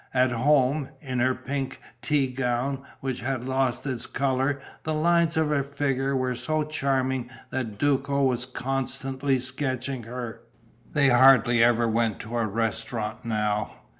[0.15, 5.49] At home, in her pink tea gown, which had lost its colour, the lines of
[5.49, 10.41] her figure were so charming that Duco was constantly sketching her.
[10.91, 13.75] They hardly ever went to a restaurant now.